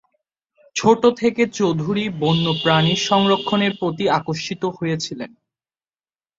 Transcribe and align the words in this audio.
ছোট 0.75 1.01
থেকে 1.15 1.43
চৌধুরী 1.57 2.05
বন্যপ্রাণীর 2.21 2.99
সংরক্ষণের 3.09 3.73
প্রতি 3.79 4.05
আকর্ষিত 4.09 4.63
হয়েছিলেন। 4.77 5.31